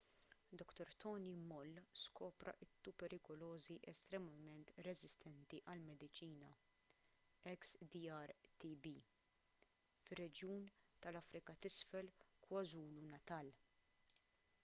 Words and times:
dr 0.59 0.87
tony 1.01 1.33
moll 1.49 1.75
skopra 2.05 2.53
t-tuberkulożi 2.61 3.75
estremament 3.91 4.71
reżistenti 4.87 5.59
għall-mediċina 5.73 6.49
xdr-tb 7.53 8.95
fir-reġjun 10.07 10.67
tal-afrika 11.07 11.59
t’isfel 11.67 12.13
kwazulu-natal 12.49 13.55